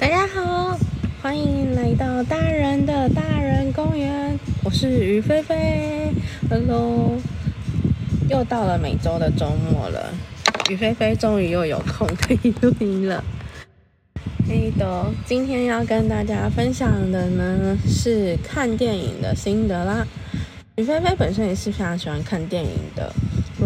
[0.00, 0.78] 大家好，
[1.20, 4.40] 欢迎来到大人的大人公园。
[4.64, 6.10] 我是于菲菲
[6.48, 7.18] ，Hello，
[8.30, 10.10] 又到了每周的周末了，
[10.70, 13.22] 于菲菲终于又有空可以录音了。
[14.48, 20.06] 嘿的，今天要跟大家分享的呢是看电影的心得啦。
[20.76, 23.12] 于菲菲本身也是非常喜欢看电影的。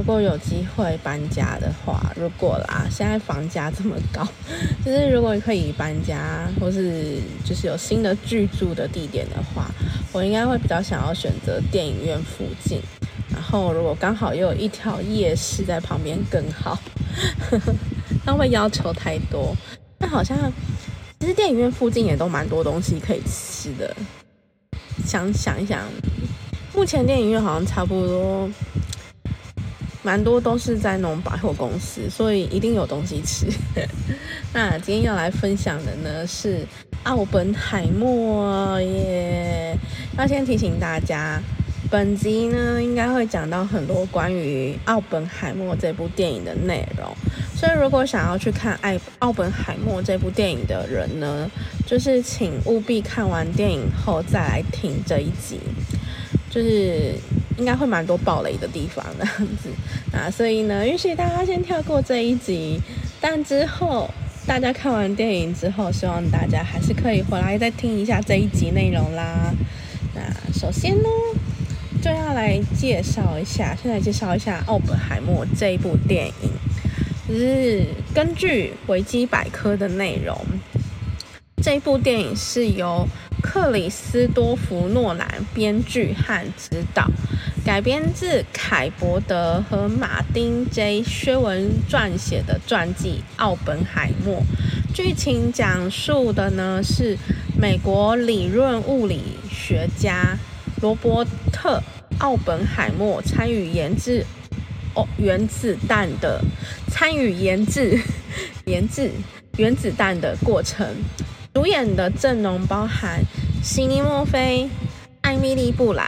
[0.07, 4.23] 如果有机会搬家的话，如果啦，现在房价这么高，
[4.85, 9.71] 就是如果可以搬家，或是就是有新的居住的地点的话，
[10.13, 12.83] 我应该会比较想要选择电影院附近。
[13.33, 16.79] 然后如果刚好又有一条夜市在旁边更好，
[18.27, 19.57] 那会要求太多。
[19.99, 20.37] 但好像
[21.19, 23.97] 其实电影院附近也都蛮多东西可以吃的。
[25.07, 25.81] 想想一想，
[26.75, 28.51] 目前电影院好像差不多。
[30.05, 33.47] 蛮多都是在那种百货公司，所以一定有东西吃。
[34.53, 36.65] 那今天要来分享的呢是
[37.05, 39.75] 奥本海默耶。
[40.19, 41.41] 要先提醒大家，
[41.91, 47.11] 本集呢应该会讲到很多关于奥本海默这部电影的内容，
[47.57, 51.51] 所以如果想要去看爱奥本海默这部电影的人呢，
[51.87, 55.59] 就是请务必看完电影后再来听这一集，
[56.51, 57.15] 就是。
[57.57, 59.69] 应该会蛮多暴雷的地方这样子
[60.13, 62.81] 啊，所以呢，允许大家先跳过这一集，
[63.21, 64.09] 但之后
[64.47, 69.53] 大家看完电影之后，希望大家还是可以回来再听一下这一集内容啦。
[70.15, 70.21] 那
[70.53, 71.09] 首先呢，
[72.03, 76.51] 就要来介绍一下，先来介绍一下《奥本海默》这一部电影，
[77.29, 80.37] 就是根据维基百科的内容，
[81.65, 83.09] 这部电影是由
[83.43, 87.11] 克里斯多弗诺兰编剧和指导。
[87.65, 94.43] 改编自凯伯德和马丁 ·J· 薛文撰写的传记《奥本海默》，
[94.95, 97.17] 剧情讲述的呢是
[97.59, 100.37] 美国理论物理学家
[100.83, 101.79] 罗伯特·
[102.19, 104.23] 奥本海默参与研制
[104.95, 106.45] 哦原子弹的
[106.89, 107.99] 参与研制
[108.67, 109.11] 研制
[109.57, 110.95] 原子弹的过程。
[111.55, 113.23] 主演的阵容包含
[113.63, 114.69] 悉尼·墨菲、
[115.21, 116.05] 艾米丽·布朗。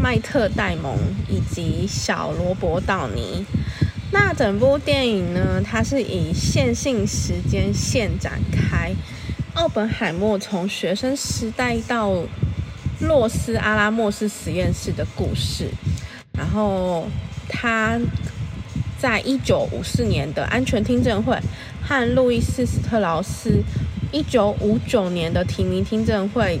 [0.00, 0.96] 迈特·戴蒙
[1.28, 3.44] 以及小罗伯·道尼。
[4.12, 5.60] 那整部电影呢？
[5.62, 8.94] 它是以线性时间线展开，
[9.54, 12.14] 奥本海默从学生时代到
[13.00, 15.68] 洛斯阿拉莫斯实验室的故事。
[16.32, 17.08] 然后
[17.48, 17.98] 他
[19.00, 21.36] 在一九五四年的安全听证会
[21.82, 23.64] 和路易斯·斯特劳斯
[24.12, 26.60] 一九五九年的提名听证会。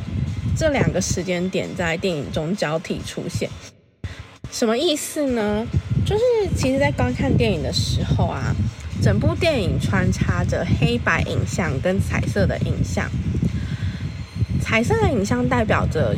[0.56, 3.48] 这两个时间点在电影中交替出现，
[4.50, 5.64] 什么意思呢？
[6.04, 6.24] 就是
[6.56, 8.52] 其实，在观看电影的时候啊，
[9.00, 13.08] 整部电影穿插着黑白影像跟彩色的影像。
[14.60, 16.16] 彩色的影像代表着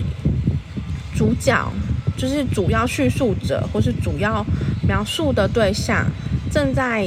[1.15, 1.71] 主角，
[2.17, 4.43] 就是主要叙述者或是主要
[4.89, 6.07] 描述的对象，
[6.51, 7.07] 正在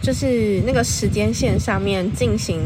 [0.00, 2.60] 就是那个时间线上面进行，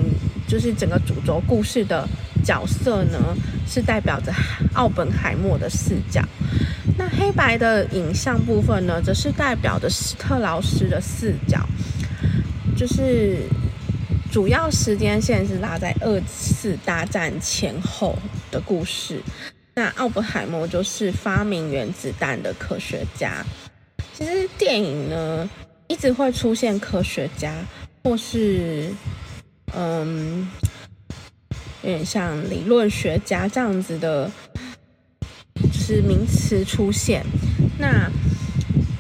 [0.53, 2.07] 就是整个主轴故事的。
[2.45, 3.21] 角色呢
[3.69, 4.33] 是代表着
[4.75, 6.21] 奥本海默的视角，
[6.99, 11.65] 那黑白的影像部分呢，则是代表着史特劳斯的视角。
[12.77, 13.45] 就是
[14.29, 18.19] 主要时间线是拉在二次大战前后
[18.51, 19.23] 的故事。
[19.75, 23.47] 那奥本海默就是发明原子弹的科学家。
[24.12, 25.49] 其实电影呢
[25.87, 27.55] 一直会出现科学家，
[28.03, 28.91] 或是
[29.77, 30.49] 嗯。
[31.84, 34.31] 有点像理论学家这样子的，
[35.60, 37.27] 就是名词出现。
[37.77, 38.09] 那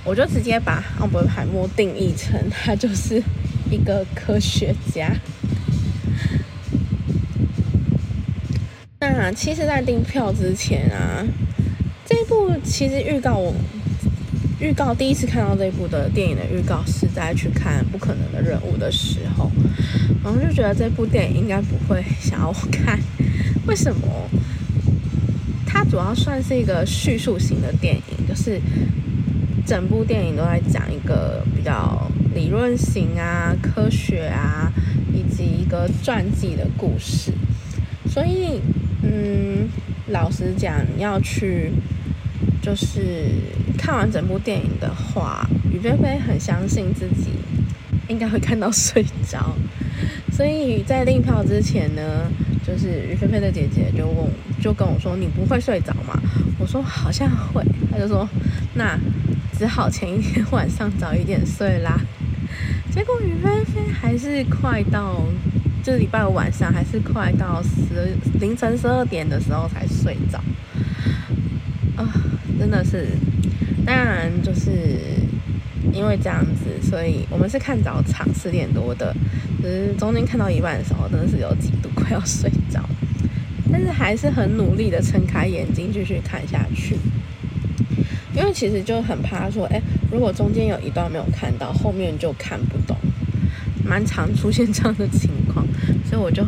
[0.04, 3.22] 我就直接把奥本海默定义成他就是
[3.70, 5.14] 一个科学家。
[8.98, 11.24] 那其实，在订票之前啊，
[12.04, 13.54] 这部其实预告我。
[14.62, 19.50] 预告第一次看到这部的电影的预告是在去看《不可能的任务》的时候，
[20.22, 22.96] 然后就觉得这部电影应该不会想要看。
[23.66, 24.06] 为什么？
[25.66, 28.60] 它主要算是一个叙述型的电影，就是
[29.66, 34.72] 整部电影都在讲一个比较理论型啊、科学啊，
[35.12, 37.32] 以及一个传记的故事。
[38.08, 38.60] 所以，
[39.02, 39.68] 嗯，
[40.10, 41.72] 老实讲，要去。
[42.62, 43.26] 就是
[43.76, 47.32] 看完整部电影的话，于菲菲很相信自己
[48.08, 49.54] 应该会看到睡着，
[50.30, 52.30] 所以在订票之前呢，
[52.66, 54.30] 就是于菲菲的姐姐就问，
[54.62, 56.16] 就跟我说：“你不会睡着吗？”
[56.58, 58.28] 我说：“好像会。”她就说
[58.74, 58.96] ：“那
[59.58, 62.00] 只好前一天晚上早一点睡啦。”
[62.94, 65.24] 结果于菲菲还是快到
[65.82, 70.38] 就礼拜五晚上还是快到十凌晨十二点的时候才睡着，
[71.96, 72.06] 啊，
[72.62, 73.08] 真的是，
[73.84, 74.70] 当然就是
[75.92, 79.12] 因为这样子，所以我们是看早场十点多的，
[79.60, 82.80] 只是中间看到一半的时候，真的是有几度快要睡着，
[83.72, 86.96] 但是还是很努力的撑开眼睛继续看下去，
[88.36, 89.82] 因为其实就很怕说，哎，
[90.12, 92.96] 如果中间有一段没有看到，后面就看不懂。
[93.84, 95.66] 蛮常出现这样的情况，
[96.08, 96.46] 所以我就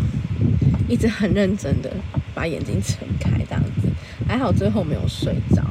[0.88, 1.90] 一直很认真的
[2.32, 3.88] 把眼睛撑开，这样子
[4.28, 5.64] 还好最后没有睡着。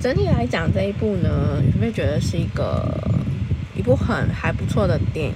[0.00, 2.90] 整体来讲，这一部呢，有没有觉得是一个
[3.76, 5.34] 一部很还不错的电影？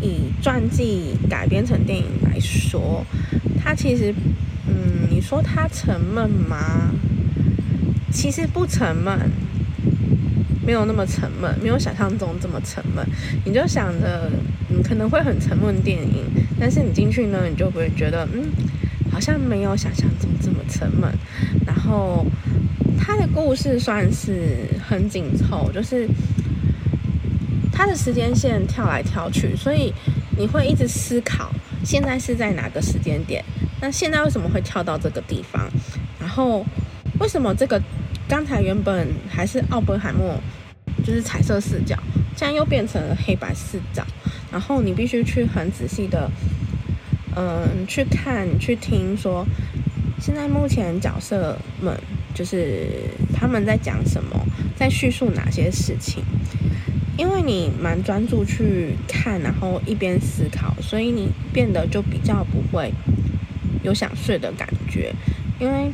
[0.00, 3.04] 以传记改编成电影来说，
[3.60, 4.14] 它其实，
[4.68, 6.92] 嗯，你说它沉闷吗？
[8.12, 9.18] 其实不沉闷。
[10.64, 13.04] 没有那么沉闷，没有想象中这么沉闷。
[13.44, 14.30] 你就想着，
[14.68, 16.24] 嗯，可能会很沉闷电影，
[16.58, 18.44] 但是你进去呢，你就不会觉得，嗯，
[19.10, 21.08] 好像没有想象中这么沉闷。
[21.64, 22.26] 然后，
[22.98, 26.08] 他的故事算是很紧凑，就是
[27.72, 29.92] 他的时间线跳来跳去，所以
[30.36, 31.50] 你会一直思考，
[31.84, 33.44] 现在是在哪个时间点？
[33.80, 35.68] 那现在为什么会跳到这个地方？
[36.18, 36.64] 然后，
[37.20, 37.80] 为什么这个？
[38.28, 40.34] 刚才原本还是奥本海默，
[41.04, 41.96] 就是彩色视角，
[42.34, 44.04] 现在又变成了黑白视角。
[44.50, 46.28] 然后你必须去很仔细的，
[47.36, 49.46] 嗯，去看、去听，说
[50.20, 51.96] 现在目前角色们
[52.36, 52.86] 就是
[53.34, 54.46] 他们在讲什么，
[54.76, 56.22] 在叙述哪些事情。
[57.18, 62.92] 因为你蛮专注去看，然后一边思考，所以你变得就比较不会
[63.82, 65.10] 有想睡的感觉，
[65.58, 65.90] 因为。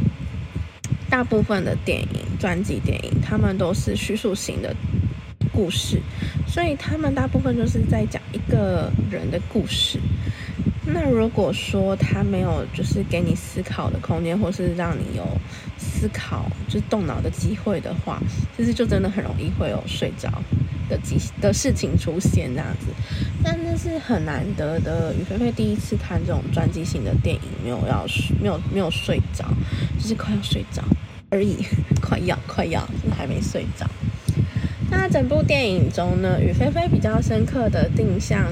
[1.08, 4.74] 大部分的电影、专辑电影，他们都是叙述型的
[5.52, 6.00] 故事，
[6.48, 9.98] 所以他们大部分就是在讲一个人的故事。
[10.86, 15.22] 那如果说他没有就是给你思考的空间，或是让你有
[16.02, 18.20] 思考就是动脑的机会的话，
[18.56, 20.28] 其实就真的很容易会有睡着
[20.88, 22.86] 的机的事情出现这样子。
[23.44, 28.04] 但那是很难得的，雨菲菲第一次看这种传记性的电影，没有要
[28.40, 29.44] 没有没有睡着，
[29.96, 30.82] 就是快要睡着。
[31.30, 31.64] 而已，
[32.02, 32.84] 快要快要，
[33.16, 33.86] 还没睡着。
[34.90, 38.44] 那整部电影中呢，雨菲菲比较深刻的定向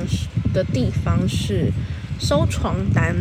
[0.54, 1.72] 的地方是
[2.20, 3.16] 收床单。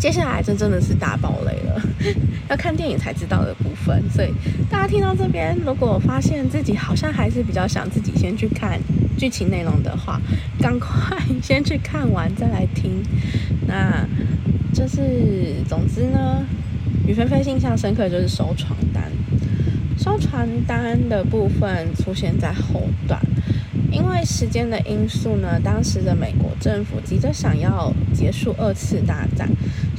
[0.00, 1.80] 接下来这真的是大爆雷了，
[2.50, 4.02] 要看电影才知道的部分。
[4.10, 4.32] 所以
[4.70, 8.78] 大家听到这边，如果发现自己好像还是比较想自己先去看
[9.18, 10.20] 剧情内容的话，
[10.60, 13.02] 赶快先去看完再来听。
[13.66, 14.06] 那
[14.72, 16.44] 就是总之呢。
[17.04, 19.02] 雨菲菲印象深刻就是收传单，
[19.98, 23.20] 收传单的部分出现在后段，
[23.90, 29.50] 因为时间的因素呢，当时的美国政府急着想要结束二次大战，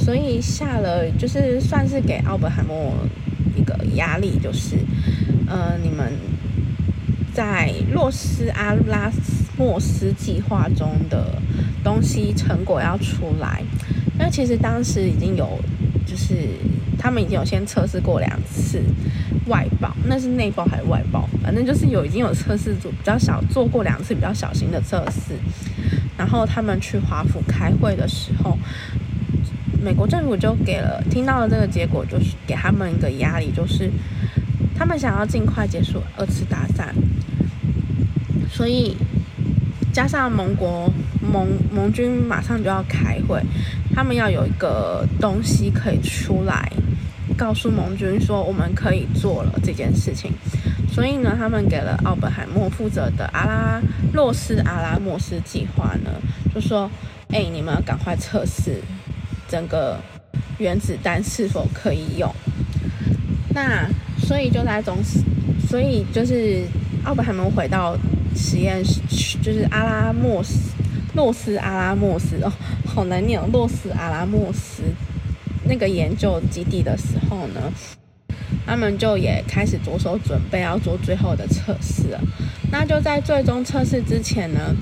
[0.04, 2.94] 所以下了就是算是给奥本海默
[3.56, 4.76] 一个压力，就是
[5.48, 6.12] 呃你们
[7.34, 9.10] 在洛斯阿拉
[9.58, 11.42] 莫斯计划中的
[11.84, 13.64] 东西成果要出来，
[14.20, 15.60] 那其实当时已经有
[16.06, 16.50] 就是。
[16.96, 18.82] 他们已经有先测试过两次
[19.48, 21.28] 外包，那是内爆还是外包？
[21.44, 25.34] 反正就是有已经有测试组比较小做过两次比较小型的测试，
[26.18, 28.58] 然后他们去华府开会的时候，
[29.84, 33.92] 美国政府就给了听到了这个结果，就是给他们一个压力，就是
[34.74, 36.96] 他们想要尽快结束二次大战，
[38.50, 38.96] 所以
[39.92, 40.90] 加上盟国
[41.22, 43.42] 盟盟军马上就要开会，
[43.94, 46.72] 他们要有一个东西可以出来。
[47.36, 50.32] 告诉盟军说我们可以做了这件事情，
[50.88, 53.82] 所以呢，他们给了奥本海默负责的阿拉
[54.14, 56.12] 洛斯阿拉莫斯计划呢，
[56.54, 56.90] 就说：
[57.30, 58.80] 哎，你们要赶快测试
[59.54, 60.00] 整个
[60.58, 62.28] 原子弹是否可以用。
[63.54, 64.98] 那所以就在中，
[65.70, 66.64] 所以就是
[67.04, 67.96] 奥本海默回到
[68.36, 70.72] 实验室，就是阿拉莫斯
[71.14, 72.52] 洛斯阿拉莫斯哦，
[72.84, 74.82] 好难念哦，洛斯阿拉莫斯。
[75.66, 77.72] 那个研究基地的时候呢，
[78.66, 82.18] 他们就也开始着手准备要做最后的测试。
[82.72, 84.76] 那就在最终测试之前呢，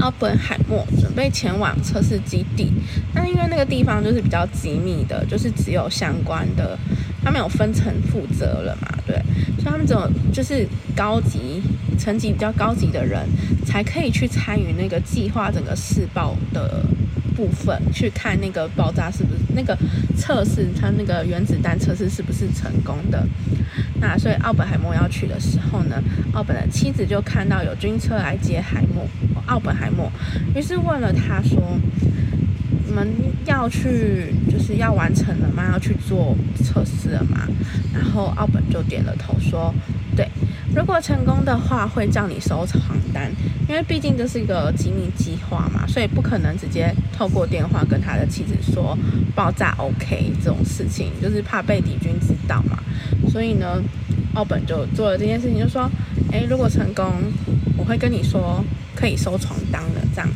[0.00, 2.72] 奥本海默准备前往测试基地。
[3.14, 6.78] 那因为那个地方就是比较机密的，就是只有相关的，
[7.22, 9.16] 他们有分层负责了嘛，对，
[9.58, 10.66] 所以他们只有就是
[10.96, 11.62] 高级
[11.98, 13.26] 层级比较高级的人
[13.64, 16.82] 才可以去参与那个计划整个试爆的。
[17.36, 19.74] 部分去看那个爆炸是不是那个
[20.14, 23.26] 测试，它那个原子弹测试是不是成功的？
[24.00, 26.02] 那所以奥本海默要去的时候呢，
[26.32, 29.06] 奥本的妻子就看到有军车来接海默，
[29.46, 30.10] 奥本海默，
[30.54, 31.78] 于是问了他说
[32.86, 33.06] ：“你们
[33.44, 35.68] 要去，就是要完成了吗？
[35.72, 37.46] 要去做测试了吗？”
[37.92, 39.74] 然后奥本就点了头说
[40.20, 40.28] ：“对。”
[40.72, 43.28] 如果成功的话，会叫你收床单，
[43.68, 48.96] 因为毕竟这是一个机密计划嘛，所以不可能直接透过电话跟他的妻子说
[49.34, 52.78] 爆炸 OK 这种事情，就是怕被敌军知道嘛。
[53.28, 53.82] 所以呢，
[54.34, 55.90] 奥本就做了这件事情，就说：
[56.30, 57.04] 诶，如果成功，
[57.76, 60.34] 我会跟你说可以收床单了，这样子。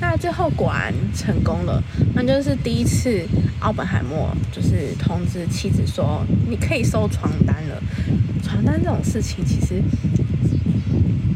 [0.00, 1.80] 那最后果然成功了，
[2.14, 3.24] 那就是第一次
[3.60, 7.80] 奥本海默就是通知妻子说你可以收床单了。
[8.60, 9.82] 床单这种事情其实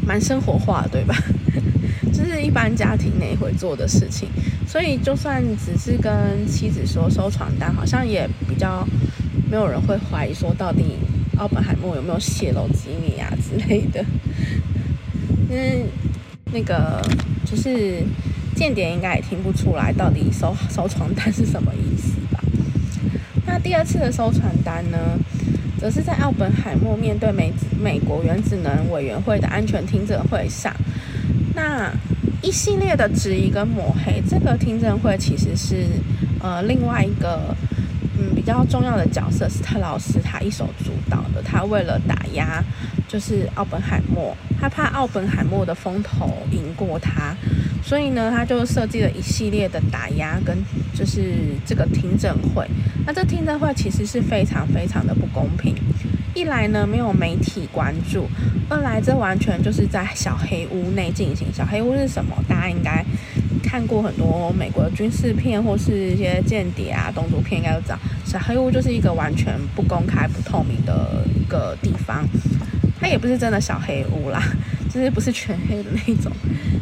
[0.07, 1.16] 蛮生活化，对吧？
[2.12, 4.28] 就是一般家庭内会做的事情，
[4.69, 8.87] 所以就算只是跟妻子说收床单，好像也比较
[9.50, 10.99] 没有人会怀疑说到底
[11.38, 14.04] 奥本海默有没有泄露机密啊之类的。
[15.49, 15.87] 因为，
[16.52, 17.00] 那个
[17.47, 18.02] 就是
[18.54, 22.45] 间谍应该也听不出来到底收收床单是什么意思吧？
[23.47, 24.99] 那第二次的收传单呢？
[25.84, 30.74] 则是在奥本海默面对美美国原子能委员会的安全听证会上，
[31.54, 31.92] 那
[32.40, 35.84] 一系列的质疑跟抹黑，这个听证会其实是
[36.40, 37.54] 呃另外一个
[38.18, 42.64] 嗯比较重要的角色是特劳斯他一手主导的，他为了打压
[43.14, 47.33] 就是奥本海默，他怕奥本海默的风头赢过他。
[47.80, 50.56] 所以呢，他就设计了一系列的打压跟
[50.92, 52.66] 就是这个听证会。
[53.06, 55.73] 那这听证会其实是非常非常的不公平。
[56.35, 58.23] 一来呢，没有媒体关注；
[58.68, 61.47] 二来这完全就是在小黑屋内进行。
[61.54, 62.35] 小黑屋是什么？
[62.49, 63.04] 大家应该
[63.62, 67.99] 看过很多美国的军事片或是一些间谍啊、动作片，应该都知道。
[68.25, 72.26] 小黑屋就是一个完全不公开、不透明的一个地方。
[73.04, 74.42] 它也不是真的小黑屋啦，
[74.90, 76.32] 就是不是全黑的那种。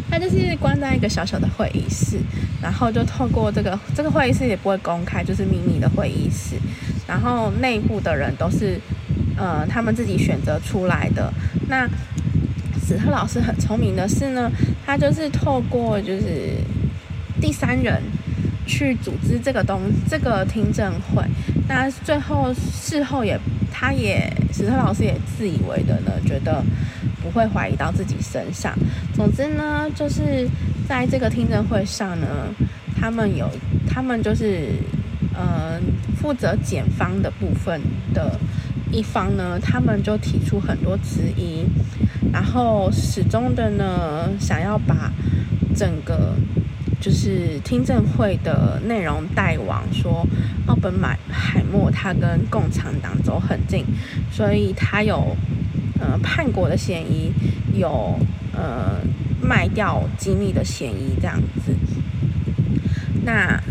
[0.09, 2.17] 他就是关在一个小小的会议室，
[2.63, 6.55] 然后就透过这个这个会议室也不会公开，就是秘密的会议室。
[7.09, 8.79] 然后内部的人都是
[9.37, 11.29] 呃他们自己选择出来的。
[11.69, 11.89] 那
[12.87, 14.49] 史特老师很聪明的是呢，
[14.87, 16.53] 他就是透过就是
[17.41, 18.01] 第三人
[18.65, 21.25] 去组织这个东这个听证会。
[21.67, 23.37] 那最后事后也
[23.83, 26.63] 他也史特老师也自以为的呢，觉得。
[27.23, 28.77] 不会怀疑到自己身上。
[29.15, 30.45] 总之呢，就是
[30.89, 32.27] 在这个听证会上呢，
[33.01, 33.49] 他们有，
[33.87, 34.71] 他们就是，
[35.33, 35.81] 呃，
[36.17, 37.81] 负责检方的部分
[38.13, 38.37] 的
[38.91, 41.65] 一方呢，他们就提出很多质疑，
[42.33, 45.13] 然后始终的呢，想要把
[45.77, 46.35] 整个
[47.03, 50.27] 就是听证会的内容带往说，
[50.67, 53.85] 奥本买海默他跟共产党走很近，
[54.31, 55.37] 所以他有。
[56.05, 57.33] 呃，叛国的嫌疑
[57.79, 58.19] 有，
[58.53, 58.99] 呃，
[59.41, 61.73] 卖掉机密的嫌疑这样子。
[63.25, 63.63] 那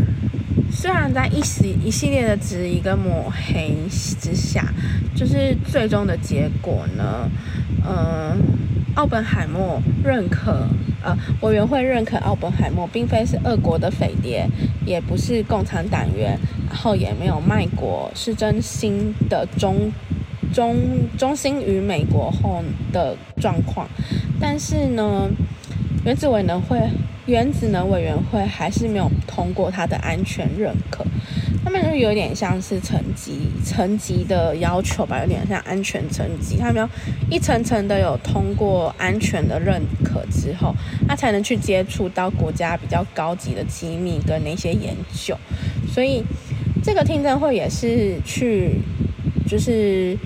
[0.72, 4.64] 虽然在一系一系列的质疑跟抹黑之下，
[5.14, 7.30] 就是最终的结果呢，
[7.84, 8.34] 呃，
[8.96, 10.66] 奥本海默认可，
[11.02, 14.48] 啊，委员会认可奥本海默并非是俄国的匪谍，
[14.86, 19.92] 也不是共产党员，然后也没有卖国，是真心的忠。
[20.54, 20.76] 忠
[21.18, 23.88] 忠心于美国后的状况，
[24.38, 25.30] 但是呢，
[26.04, 26.80] 原子委能会
[27.28, 31.06] 原子能委员会还是没有通过它的安全认可，
[31.64, 36.90] 他们就有点像是层级层级的要求吧，有点像安全层级，他们要
[37.30, 40.76] 一层层的有通过安全的认可之后，
[41.08, 45.38] 他才能去接触到国家比较高级的机密跟那些研究，
[45.88, 46.24] 所以
[46.84, 48.82] 这个听证会也是去
[49.48, 50.18] 就是。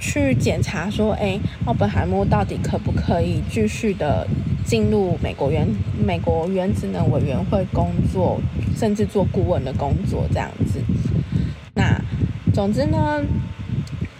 [0.00, 4.26] 去检查说，哎，奥本海默到底可不可以继续的
[4.64, 5.66] 进入美国原
[6.04, 8.40] 美国原子能委员会工作，
[8.76, 10.80] 甚至做顾问的工作这样子。
[11.74, 12.00] 那
[12.52, 13.22] 总之呢，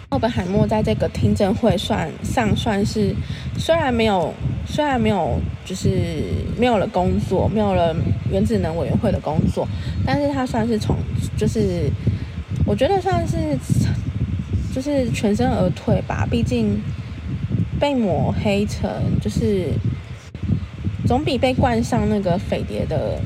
[0.09, 3.15] 奥本海默在这个听证会算上算是
[3.57, 4.33] 虽然没有
[4.65, 5.89] 虽然没有就是
[6.57, 7.95] 没有了工作，没有了
[8.31, 9.67] 原子能委员会的工作，
[10.05, 10.95] 但是他算是从
[11.35, 11.89] 就是
[12.65, 13.37] 我觉得算是。
[14.73, 16.77] 就是全身而退吧，毕竟
[17.79, 19.69] 被抹黑成就是
[21.05, 23.19] 总比被冠上那个匪谍的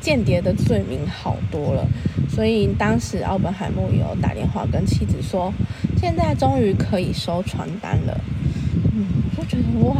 [0.00, 1.86] 间谍的罪名好多了。
[2.28, 5.52] 所以当时奥本海默有打电话跟妻子说，
[5.98, 8.20] 现在终于可以收传单了。
[8.94, 9.06] 嗯，
[9.36, 9.96] 我觉得哇，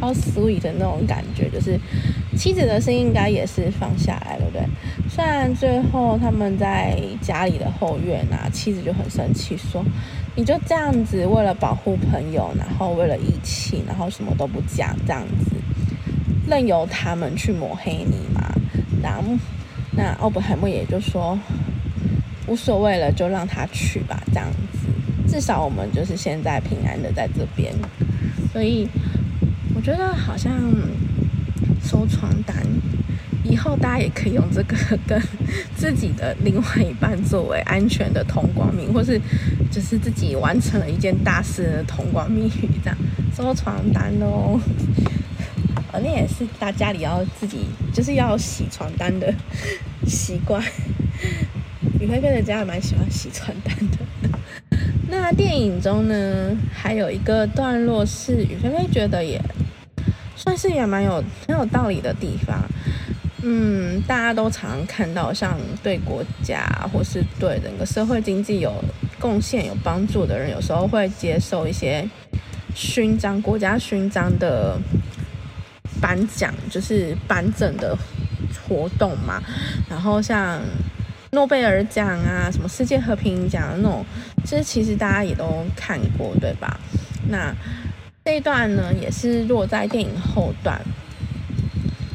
[0.00, 1.78] 超 sweet 的那种感觉，就是
[2.36, 5.08] 妻子的心应该也是放下来了，对不对？
[5.08, 9.82] 虽然最后他们在家里的后院啊，妻子就很生气，说
[10.36, 15.56] ：“你就这样子为了保护朋友，然后为了义气，然后什么都不讲，这样子
[16.48, 18.52] 任由他们去抹黑你嘛？”
[19.02, 19.22] 然后
[19.92, 21.38] 那奥本海默也就说
[22.46, 27.72] ：“无所谓了，就让他去吧，这样子，至少我们就是现在平安的在这边。”
[28.52, 28.88] 所以
[29.74, 30.52] 我觉得好像
[31.82, 32.56] 收床单。
[33.44, 34.76] 以后大家也可以用这个
[35.06, 35.18] 跟
[35.74, 39.18] 自己的另外一半作为安全的同光明，或是
[39.70, 42.98] 就是自己完成了一件大事的同光密语，这样
[43.34, 44.60] 收床单哦。
[45.92, 49.32] 呃，那也是大家里要自己就是要洗床单的
[50.06, 50.62] 习惯。
[52.00, 54.38] 雨菲菲的家还蛮喜欢洗床单的。
[55.08, 59.40] 那电影中呢，还有一个段落是雨菲菲觉得也
[60.36, 62.62] 算是也蛮有很有道理的地方。
[63.42, 68.72] 嗯，大家都常看到，像对国家或是对整个社会经济有
[69.18, 72.06] 贡献、有帮助的人，有时候会接受一些
[72.74, 74.76] 勋章、国家勋章的
[76.08, 77.94] 颁奖，就是颁证的
[78.66, 79.42] 活动嘛。
[79.90, 80.58] 然后像
[81.32, 84.02] 诺贝尔奖啊、什么世界和平奖那种，
[84.42, 86.80] 这其实大家也都看过，对吧？
[87.28, 87.54] 那
[88.24, 90.80] 这一段呢，也是落在电影后段。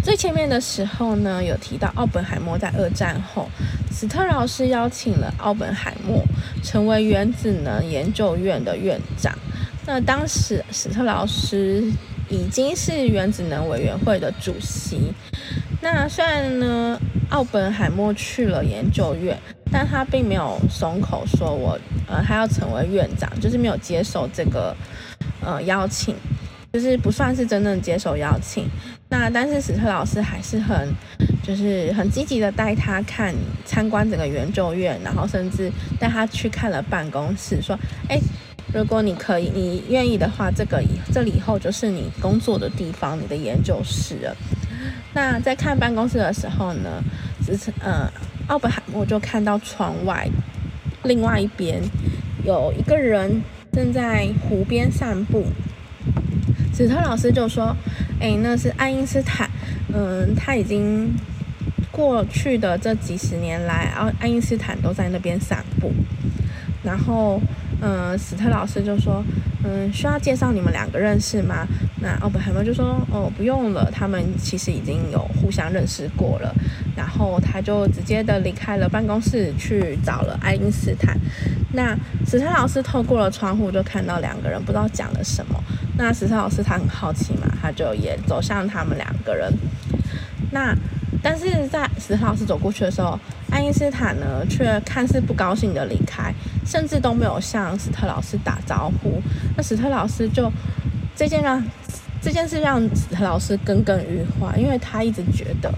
[0.03, 3.47] 最前面的时候呢，有提到奥本海默在二战后，
[3.91, 6.23] 史特劳斯邀请了奥本海默
[6.63, 9.37] 成为原子能研究院的院长。
[9.85, 11.83] 那当时史特劳斯
[12.33, 15.13] 已经是原子能委员会的主席。
[15.81, 16.99] 那虽然呢，
[17.29, 19.37] 奥本海默去了研究院，
[19.71, 24.75] 但他并没有松口说我呃他要成为院长，就是没有接受这个
[25.41, 26.15] 呃邀请。
[26.73, 28.67] 就是不算是真正接受邀请，
[29.07, 30.89] 那但是史特老师还是很，
[31.43, 33.31] 就是很积极的带他看
[33.63, 37.77] 参观整个研究院，然后甚至带他去看了办公室，说，
[38.09, 38.19] 哎，
[38.71, 44.35] 如果你可以，你愿意的话，这个这里以后就是你工作的地方，你的研究室了。
[45.13, 47.03] 那在看办公室的时候呢，
[47.45, 48.09] 只是呃，
[48.47, 50.27] 奥本海默就看到窗外
[51.03, 51.81] 另外一边
[52.43, 55.45] 有一个人正在湖边散步。
[56.75, 57.75] 史特老师就说
[58.19, 59.47] ：“哎，那是爱因斯坦。
[59.93, 61.13] 嗯，他已经
[61.91, 65.91] 过去的这几十年来，爱爱因斯坦都在那边散步。
[66.83, 67.39] 然后，
[67.85, 69.21] 嗯，史特老师就说：
[69.65, 71.67] 嗯，需要介绍你们两个认识吗？
[72.01, 76.55] 那奥本海默就说：哦，不用了，他们其实已经有互相认识过了。
[76.95, 81.19] 然后他就直接的离开了办公室，去找了爱因斯坦。
[81.73, 81.93] 那
[82.25, 85.61] 史特老师透过了窗户，就看到两个人不知道讲了什么。”
[85.97, 89.51] 那史特老师他很好奇嘛，他就也走向他们两个人。
[90.51, 90.73] 那
[91.21, 93.19] 但是在史特老师走过去的时候，
[93.49, 96.33] 爱因斯坦呢却看似不高兴的离开，
[96.65, 99.21] 甚至都没有向史特老师打招呼。
[99.55, 100.51] 那史特老师就
[101.15, 101.63] 这件让
[102.21, 105.73] 这件事让史特老师耿耿于怀，因为他一直觉得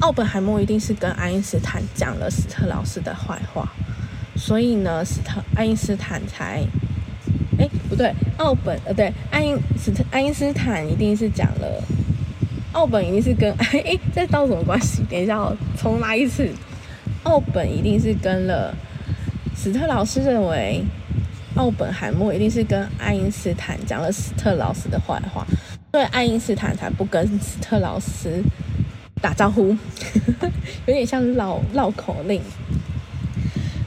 [0.00, 3.68] 奥本海默一定是跟爱因斯坦讲了史特老师的坏话，
[4.36, 6.64] 所以呢，史特爱因斯坦才。
[7.58, 11.82] 哎，不对，奥本呃，对，爱因斯爱因斯坦一定是讲了，
[12.72, 15.02] 奥本一定是跟 哎，这到什么关系？
[15.08, 16.50] 等一下，我重来一次。
[17.22, 18.76] 奥本一定是跟了
[19.66, 20.80] 史特老师，认为
[21.56, 25.44] 奥本海默一定是跟爱因斯坦讲了史特老师的坏话，
[25.90, 28.40] 所以爱因斯坦才不跟史特老师
[29.20, 29.76] 打招呼，
[30.86, 32.40] 有点像绕绕口令。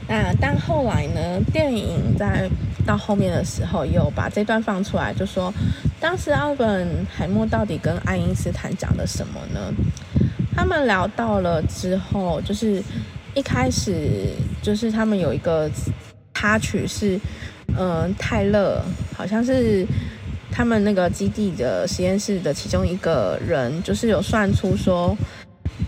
[0.06, 1.40] 那但后来呢？
[1.50, 2.46] 电影在。
[2.86, 5.52] 到后面的时候，又把这段放出来，就说
[6.00, 9.72] 当时奥本海默到底跟爱因斯坦讲了什么呢？
[10.56, 12.82] 他们聊到了之后，就是
[13.34, 14.30] 一开始
[14.62, 15.70] 就是他们有一个
[16.34, 17.18] 插曲是，
[17.78, 18.82] 嗯，泰勒
[19.16, 19.86] 好像是
[20.50, 25.16] 他们那个基地的实验室的其中一个人，就是有算出说，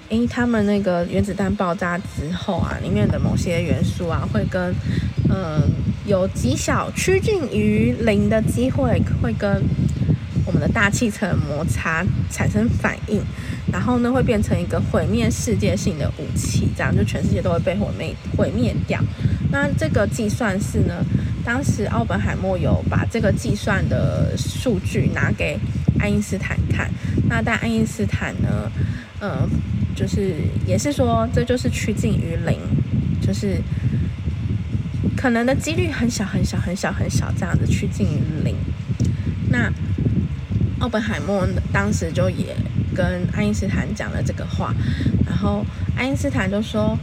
[0.08, 4.74] 诶，他们那个原子弹爆炸之后啊，里面的某些元素啊，会跟
[5.30, 5.60] 嗯。
[6.04, 9.62] 有极小趋近于零的机会会跟
[10.44, 13.22] 我们的大气层摩擦产生反应，
[13.70, 18.98] 然后呢会变成一个毁灭世界性的武器，这样就全世界都会被毁灭毁灭掉。
[19.50, 21.04] 那这个计算是呢，
[21.44, 25.58] 当时奥本海默有把这个计算的数据拿给
[25.98, 26.90] 爱因斯坦看，
[27.28, 28.70] 那但爱因斯坦呢，
[29.20, 29.48] 嗯，
[29.94, 32.58] 就是也是说这就是趋近于零，
[33.20, 33.60] 就是。
[35.14, 38.56] 可能的几率很小很小很小很小，这样子趋近于零。
[39.50, 39.72] 那
[40.80, 42.56] 奥本海默当时就也
[42.94, 44.74] 跟爱因斯坦讲了这个话，
[45.26, 45.64] 然后
[45.96, 46.96] 爱因斯坦就说，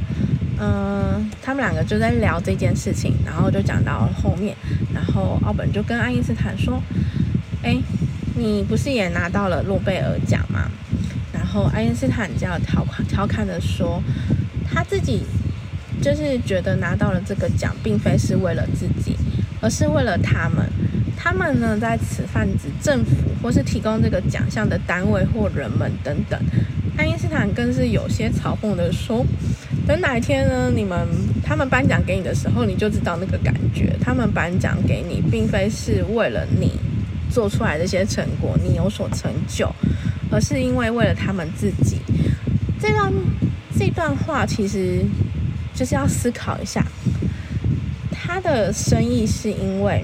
[0.59, 4.55] 嗯，他们两个就在聊这件事情，然后就讲到后面，
[4.93, 6.81] 然后奥本就跟爱因斯坦说，
[7.63, 7.77] 哎，
[8.35, 10.69] 你不是也拿到了诺贝尔奖吗？
[11.33, 14.01] 然后爱因斯坦就要调侃调侃的说，
[14.71, 15.23] 他自己
[16.01, 19.17] 就是觉得拿到了这个奖，并非是为了自己，
[19.61, 20.69] 而是为了他们。
[21.21, 23.11] 他们呢，在此泛指政府
[23.43, 26.39] 或是提供这个奖项的单位或人们等等。
[26.95, 29.25] 爱因斯坦更是有些嘲讽的说
[29.85, 31.05] ：“等哪一天呢，你们
[31.43, 33.93] 他们颁奖给你的时候，你就知道那个感觉。
[33.99, 36.71] 他们颁奖给你，并非是为了你
[37.29, 39.69] 做出来这些成果，你有所成就，
[40.31, 41.97] 而是因为为了他们自己。”
[42.79, 43.11] 这段
[43.77, 45.01] 这段话其实
[45.73, 46.81] 就是要思考一下，
[48.09, 50.01] 他的深意是因为。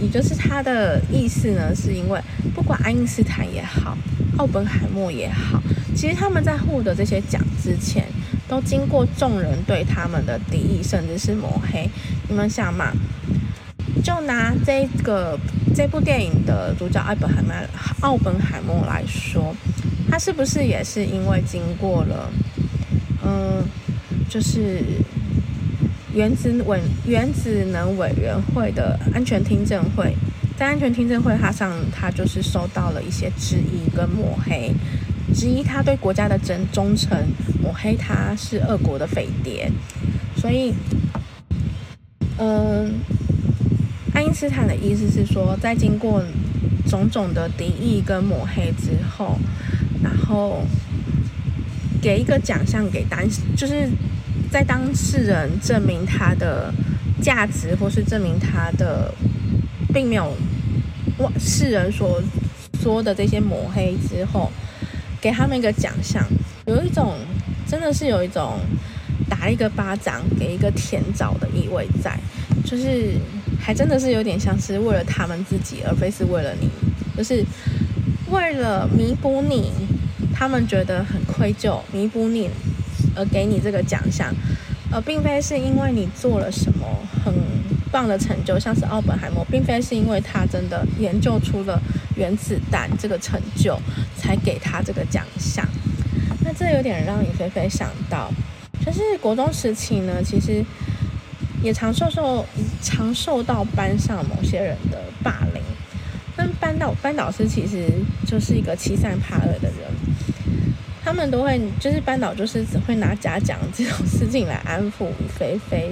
[0.00, 2.20] 也就是他的意思呢，是因为
[2.54, 3.96] 不管爱因斯坦也好，
[4.36, 5.62] 奥本海默也好，
[5.94, 8.04] 其实他们在获得这些奖之前，
[8.48, 11.88] 都经过众人对他们的敌意，甚至是抹黑。
[12.28, 12.92] 你们想嘛？
[14.02, 15.38] 就拿这个
[15.74, 17.52] 这部电影的主角奥本海默
[18.00, 19.54] 奥本海默来说，
[20.10, 22.30] 他是不是也是因为经过了，
[23.24, 23.64] 嗯，
[24.28, 24.82] 就是。
[26.14, 30.14] 原子委原子能委员会的安全听证会，
[30.58, 34.74] 在安全听证会他上，他就是受到了一些质疑跟抹黑，
[35.34, 37.16] 质疑他对国家的真忠诚，
[37.62, 39.70] 抹黑他是俄国的匪谍。
[40.36, 40.74] 所以，
[42.36, 42.92] 嗯，
[44.12, 46.22] 爱因斯坦的意思是说，在经过
[46.86, 49.38] 种种的敌意跟抹黑之后，
[50.02, 50.62] 然后
[52.02, 53.88] 给一个奖项给单，就是。
[54.52, 56.70] 在当事人证明他的
[57.22, 59.10] 价值，或是证明他的
[59.94, 60.36] 并没有
[61.20, 62.22] 哇世人所
[62.82, 64.52] 说的这些抹黑之后，
[65.22, 66.22] 给他们一个奖项，
[66.66, 67.14] 有一种
[67.66, 68.58] 真的是有一种
[69.26, 72.14] 打一个巴掌给一个甜枣的意味在，
[72.62, 73.14] 就是
[73.58, 76.68] 还真的是有点像是为了他们自己，而非是为了你，
[77.16, 77.42] 就是
[78.30, 79.72] 为了弥补你，
[80.34, 82.50] 他们觉得很愧疚，弥补你。
[83.14, 84.34] 而给你这个奖项，
[84.90, 86.86] 而并非是因为你做了什么
[87.24, 87.32] 很
[87.90, 91.80] 棒的成就，像是奥本海默，并非是因为他真的研究出了
[92.16, 93.78] 原子弹这个成就
[94.16, 95.66] 才给他这个奖项。
[96.44, 98.30] 那这有点让李菲菲想到，
[98.84, 100.64] 就是国中时期呢，其实
[101.62, 102.44] 也常受受
[102.80, 105.62] 常受到班上某些人的霸凌。
[106.36, 107.86] 那班导班导师其实
[108.26, 109.91] 就是一个欺善怕恶的人。
[111.04, 115.90] 他们都会，就是班导，就是只会拿假奖这种事情来安抚雨菲菲，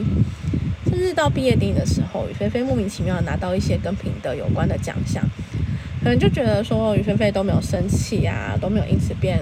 [0.85, 5.21] 甚至到毕业典礼的时候，雨菲菲莫名其妙拿到一些跟品德有关的奖项，
[6.03, 9.41] 可能就觉得说雨菲菲都没有生气啊，都没有因此变，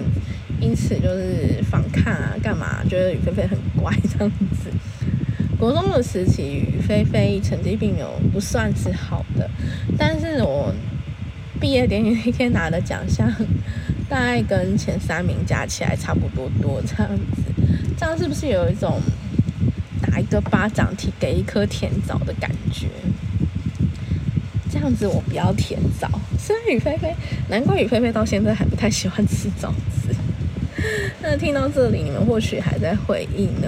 [0.59, 2.83] 因此就是反抗啊，干嘛？
[2.89, 4.71] 觉得雨菲菲很乖这样子。
[5.59, 9.47] 国中的时期，雨菲菲成绩并没有不算是好的，
[9.97, 10.73] 但是我
[11.59, 13.31] 毕业典礼那天拿的奖项。
[14.09, 17.43] 大概跟前三名加起来差不多多这样子，
[17.95, 18.99] 这样是不是有一种
[20.01, 22.87] 打一个巴掌提给一颗甜枣的感觉？
[24.71, 26.09] 这样子我不要甜枣。
[26.39, 27.13] 虽然雨菲菲，
[27.49, 30.15] 难怪雨菲菲到现在还不太喜欢吃枣子。
[31.21, 33.67] 那听到这里，你们或许还在回忆呢，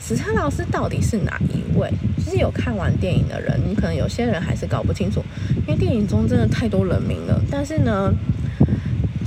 [0.00, 1.92] 史特老师到底是哪一位？
[2.16, 5.22] 其实有看完电影的人，你可能有些人还是搞不清楚，
[5.66, 7.38] 因为电影中真的太多人名了。
[7.50, 8.10] 但是呢？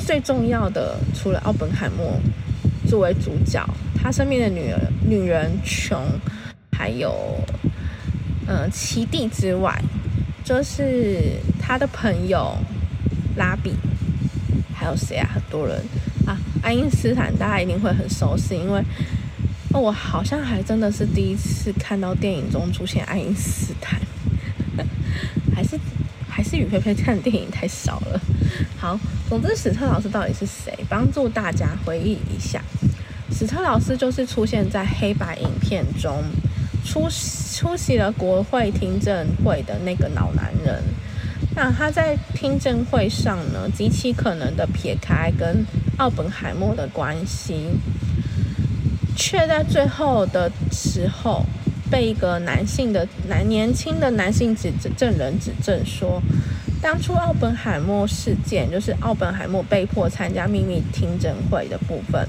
[0.05, 2.19] 最重要的，除了奥本海默
[2.87, 3.63] 作为主角，
[3.95, 5.97] 他身边的女儿、女人琼，
[6.71, 7.39] 还有
[8.47, 9.81] 嗯奇蒂之外，
[10.43, 12.57] 就是他的朋友
[13.37, 13.73] 拉比，
[14.73, 15.29] 还有谁啊？
[15.33, 15.81] 很多人
[16.25, 18.83] 啊，爱因斯坦大家一定会很熟悉，因为
[19.73, 24.01] 我好像还真的是第一次看到电影中出现爱因斯坦，
[25.55, 25.79] 还是
[26.27, 28.19] 还是雨菲菲看电影太少了。
[28.77, 30.73] 好，总之史特老师到底是谁？
[30.89, 32.61] 帮助大家回忆一下，
[33.31, 36.23] 史特老师就是出现在黑白影片中，
[36.85, 37.07] 出
[37.55, 40.83] 出席了国会听证会的那个老男人。
[41.55, 45.65] 那他在听证会上呢，极其可能的撇开跟
[45.97, 47.67] 奥本海默的关系，
[49.15, 51.45] 却在最后的时候
[51.89, 56.21] 被一个男性的男年轻的男性指证人指证说。
[56.81, 62.27] 当初奥本海默事件，就是奥本海默被迫参加秘密听证会的部分，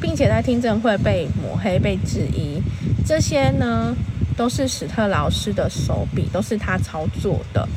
[0.00, 2.62] 并且在听证会被抹黑、被质疑，
[3.04, 3.94] 这些呢
[4.36, 7.68] 都是史特劳斯的手笔，都是他操作的，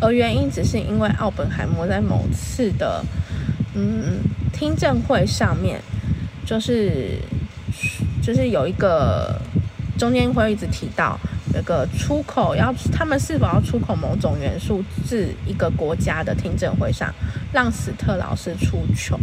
[0.00, 3.04] 而原因只是因为奥本海默在某次的
[3.74, 4.18] 嗯
[4.52, 5.80] 听证会上面
[6.46, 7.18] 就是
[8.22, 9.38] 就是有一个
[9.98, 11.20] 中间会一直提到
[11.52, 17.12] 那个出口要他们是否要出口某种元素至一个国家的听证会上，
[17.52, 19.18] 让史特老师出糗，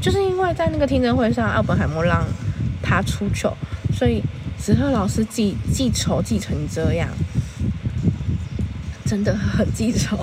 [0.00, 2.24] 就是因为在那个听证会上，奥本海默让
[2.82, 3.54] 他出糗，
[3.92, 4.22] 所以
[4.58, 7.08] 史特老师记记仇记成这样，
[9.04, 10.16] 真的很记仇。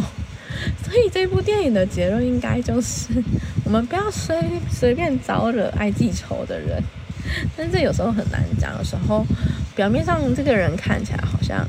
[0.84, 3.08] 所以这部电影的结论应该就是，
[3.64, 4.36] 我们不要随
[4.70, 6.84] 随便招惹爱记仇的人。
[7.56, 9.26] 但这有时候很难讲，有时候
[9.80, 11.66] 表面上这个人看起来好像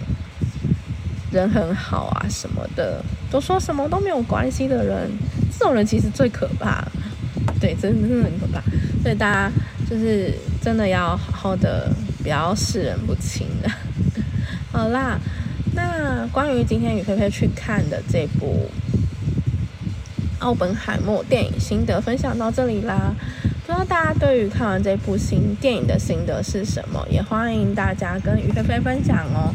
[1.30, 5.08] 人很好啊什么的，都说什么都没有关系的人，
[5.56, 6.84] 这种人其实最可怕。
[7.60, 8.60] 对，真的真的很可怕。
[9.00, 9.52] 所以大家
[9.88, 11.88] 就是真的要好好的，
[12.20, 13.70] 不要视人不清的。
[14.72, 15.16] 好啦。
[15.72, 18.68] 那关于今天与菲菲去看的这部
[20.44, 23.14] 《奥本海默》电影心得分享到这里啦，
[23.70, 27.06] 不知道大家对于看完这部新电影的心得是什么？
[27.08, 29.54] 也欢迎大家跟雨菲菲分享哦。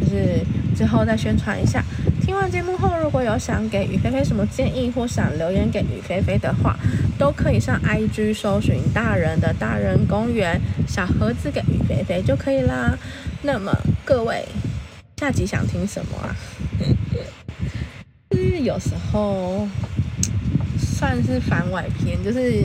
[0.00, 0.40] 就是
[0.74, 1.80] 之后再宣传一下。
[2.20, 6.76] 听完节目后，如果有想给雨菲菲什么建议，或想留言给雨菲菲的话，
[7.16, 12.98] 都可以上 IG 搜寻“大人的大人公园”小盒子给雨菲菲就可以啦。
[13.42, 13.72] 那么
[14.04, 14.44] 各位。
[15.18, 16.34] 下集想听什么啊？
[18.28, 19.68] 就 是有时候
[20.76, 22.64] 算是番外篇，就是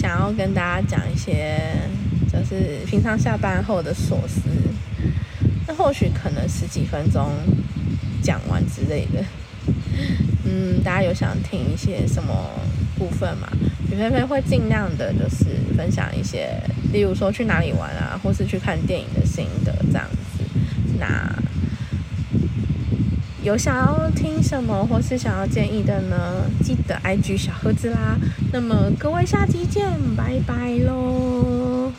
[0.00, 1.60] 想要跟大家讲一些，
[2.32, 4.40] 就是平常下班后的琐事。
[5.66, 7.30] 那或许可能十几分钟
[8.22, 9.22] 讲完之类的。
[10.48, 12.32] 嗯，大家有想听一些什么
[12.96, 13.46] 部分吗？
[13.92, 15.44] 雨菲菲会尽量的，就是
[15.76, 16.48] 分享一些，
[16.94, 20.42] 例如说去哪里玩啊，或是去看电影的心得这样子。
[20.98, 21.06] 那
[23.42, 26.16] 有想要听什么或是想要建议的呢？
[26.62, 28.16] 记得 IG 小盒子啦。
[28.52, 31.90] 那么各位下期见，拜拜喽。